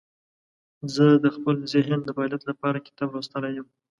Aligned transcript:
زه 0.93 1.05
د 1.23 1.25
خپل 1.35 1.55
ذهن 1.73 1.99
د 2.03 2.09
فعالیت 2.15 2.43
لپاره 2.49 2.85
کتاب 2.87 3.09
لوستلی 3.13 3.51
یم. 3.57 3.67